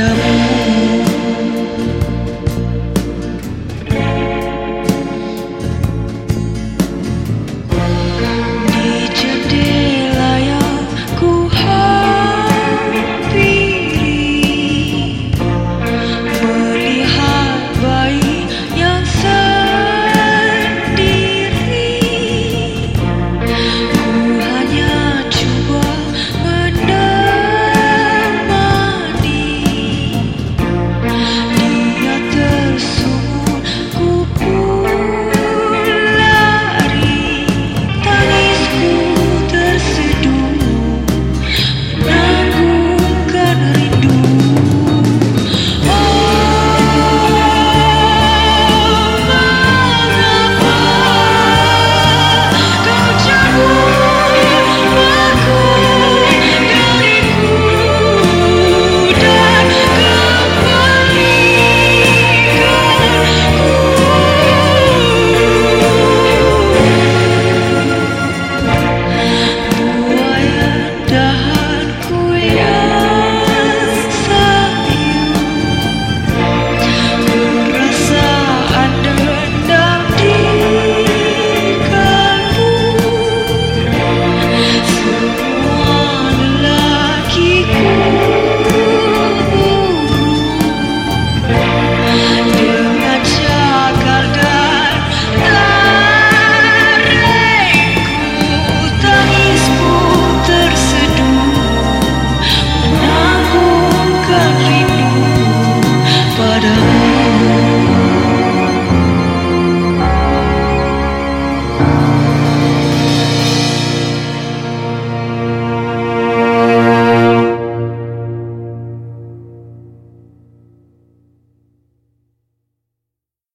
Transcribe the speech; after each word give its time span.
up. 0.00 0.37